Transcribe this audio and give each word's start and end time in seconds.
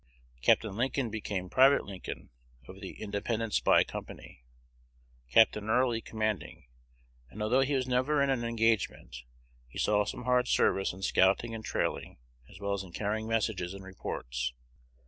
Capt. 0.41 0.63
Lincoln 0.63 1.11
became 1.11 1.47
Private 1.47 1.85
Lincoln 1.85 2.31
of 2.67 2.81
the 2.81 2.99
"Independent 2.99 3.53
Spy 3.53 3.83
Company," 3.83 4.43
Capt. 5.29 5.55
Early 5.55 6.01
commanding; 6.01 6.65
and, 7.29 7.43
although 7.43 7.61
he 7.61 7.75
was 7.75 7.87
never 7.87 8.19
in 8.23 8.31
an 8.31 8.43
engagement, 8.43 9.17
he 9.67 9.77
saw 9.77 10.03
some 10.03 10.23
hard 10.23 10.47
service 10.47 10.91
in 10.91 11.03
scouting 11.03 11.53
and 11.53 11.63
trailing, 11.63 12.17
as 12.49 12.59
well 12.59 12.73
as 12.73 12.81
in 12.81 12.93
carrying 12.93 13.27
messages 13.27 13.75
and 13.75 13.83
reports. 13.83 14.53